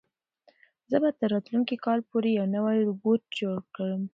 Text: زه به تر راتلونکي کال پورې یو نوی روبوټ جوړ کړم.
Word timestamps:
زه 0.89 0.97
به 1.03 1.09
تر 1.19 1.27
راتلونکي 1.33 1.75
کال 1.85 1.99
پورې 2.09 2.29
یو 2.31 2.45
نوی 2.55 2.77
روبوټ 2.87 3.21
جوړ 3.39 3.57
کړم. 3.75 4.01